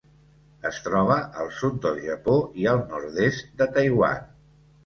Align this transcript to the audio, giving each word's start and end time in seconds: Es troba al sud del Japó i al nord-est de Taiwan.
Es 0.69 0.79
troba 0.85 1.17
al 1.43 1.51
sud 1.59 1.77
del 1.83 2.01
Japó 2.05 2.37
i 2.63 2.67
al 2.75 2.83
nord-est 2.95 3.55
de 3.61 3.69
Taiwan. 3.77 4.29